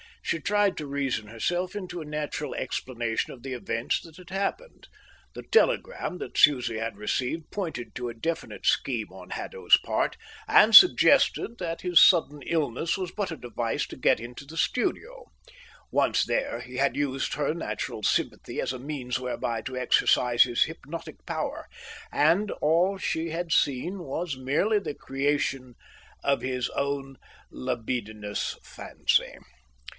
[0.23, 4.87] She tried to reason herself into a natural explanation of the events that had happened.
[5.35, 10.17] The telegram that Susie had received pointed to a definite scheme on Haddo's part,
[10.47, 15.25] and suggested that his sudden illness was but a device to get into the studio.
[15.91, 20.63] Once there, he had used her natural sympathy as a means whereby to exercise his
[20.63, 21.67] hypnotic power,
[22.11, 25.75] and all she had seen was merely the creation
[26.23, 27.17] of his own
[27.51, 29.37] libidinous fancy.